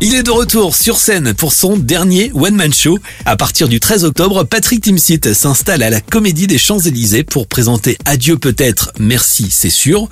[0.00, 2.98] Il est de retour sur scène pour son dernier one-man show.
[3.24, 7.96] À partir du 13 octobre, Patrick Timsit s'installe à la Comédie des Champs-Élysées pour présenter
[8.04, 10.08] Adieu peut-être, merci c'est sûr.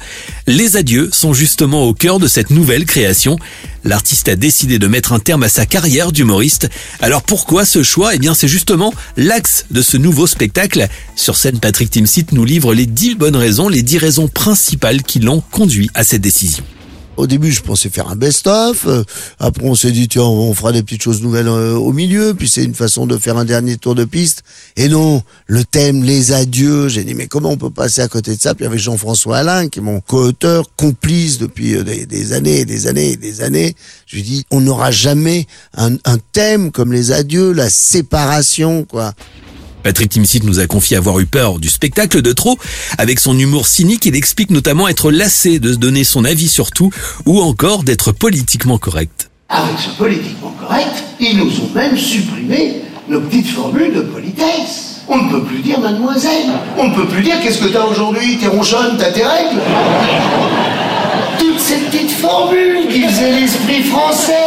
[0.46, 3.38] Les adieux sont justement au cœur de cette nouvelle création.
[3.84, 6.70] L'artiste a décidé de mettre un terme à sa carrière d'humoriste.
[7.00, 8.14] Alors pourquoi ce choix?
[8.14, 10.86] Eh bien c'est justement l'axe de ce nouveau spectacle.
[11.16, 15.18] Sur scène, Patrick Timsit nous livre les 10 bonnes raisons, les 10 raisons principales qui
[15.18, 16.62] l'ont conduit à cette décision.
[17.18, 18.86] Au début, je pensais faire un best-of.
[18.86, 19.04] Euh,
[19.38, 22.32] Après, on s'est dit, tiens, on fera des petites choses nouvelles euh, au milieu.
[22.34, 24.42] Puis c'est une façon de faire un dernier tour de piste.
[24.76, 26.88] Et non, le thème, les adieux.
[26.88, 28.54] J'ai dit, mais comment on peut passer à côté de ça?
[28.54, 32.86] Puis avec Jean-François Alain, qui est mon co-auteur, complice depuis euh, des, des années, des
[32.86, 33.76] années, des années.
[34.06, 35.46] Je lui dit, on n'aura jamais
[35.76, 39.12] un, un thème comme les adieux, la séparation, quoi.
[39.82, 42.58] Patrick Timsit nous a confié avoir eu peur du spectacle de trop.
[42.98, 46.70] Avec son humour cynique, il explique notamment être lassé de se donner son avis sur
[46.70, 46.90] tout
[47.26, 49.30] ou encore d'être politiquement correct.
[49.48, 55.00] Avec ce politiquement correct, ils nous ont même supprimé nos petites formules de politesse.
[55.08, 56.52] On ne peut plus dire mademoiselle.
[56.78, 58.38] On ne peut plus dire qu'est-ce que t'as aujourd'hui?
[58.38, 59.60] T'es ronchonne, t'as tes règles
[61.38, 64.41] Toutes ces petites formules qui faisaient l'esprit français.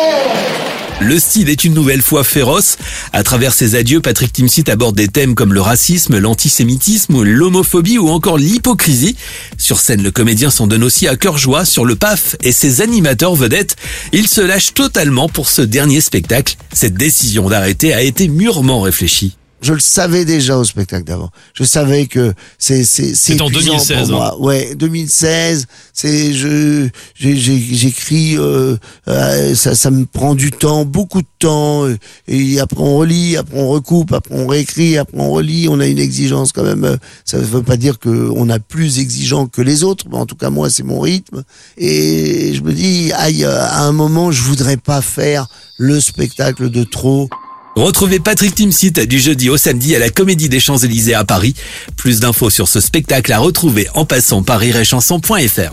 [1.01, 2.77] Le style est une nouvelle fois féroce.
[3.11, 8.09] À travers ses adieux, Patrick Timsit aborde des thèmes comme le racisme, l'antisémitisme, l'homophobie ou
[8.09, 9.17] encore l'hypocrisie.
[9.57, 12.81] Sur scène, le comédien s'en donne aussi à cœur joie sur le PAF et ses
[12.81, 13.75] animateurs vedettes.
[14.13, 16.55] Il se lâche totalement pour ce dernier spectacle.
[16.73, 19.35] Cette décision d'arrêter a été mûrement réfléchie.
[19.61, 21.31] Je le savais déjà au spectacle d'avant.
[21.53, 24.39] Je savais que c'est c'est c'est en épuisant 2016, pour moi.
[24.39, 25.65] Ouais, 2016.
[25.93, 26.87] C'est je
[27.19, 28.75] j'écris euh,
[29.07, 31.85] euh, ça ça me prend du temps, beaucoup de temps.
[31.85, 35.67] euh, Et après on relit, après on recoupe, après on réécrit, après on relit.
[35.69, 36.97] On a une exigence quand même.
[37.23, 40.25] Ça ne veut pas dire que on a plus exigeant que les autres, mais en
[40.25, 41.43] tout cas moi c'est mon rythme.
[41.77, 46.83] Et je me dis aïe, à un moment je voudrais pas faire le spectacle de
[46.83, 47.29] trop.
[47.75, 51.55] Retrouvez Patrick Timsit du jeudi au samedi à la Comédie des Champs-Élysées à Paris.
[51.97, 55.33] Plus d'infos sur ce spectacle à retrouver en passant par rireetchanson.fr.
[55.33, 55.71] Rire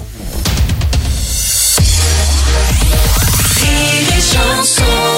[4.10, 5.11] et chanson